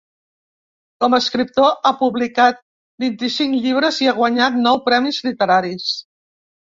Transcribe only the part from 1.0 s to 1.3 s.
Com a